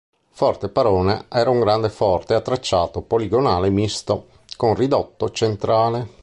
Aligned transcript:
Forte 0.31 0.69
Parona 0.69 1.25
era 1.29 1.51
un 1.51 1.59
grande 1.59 1.91
forte 1.91 2.33
a 2.33 2.41
tracciato 2.41 3.01
poligonale 3.03 3.69
misto, 3.69 4.29
con 4.57 4.73
ridotto 4.73 5.29
centrale. 5.29 6.07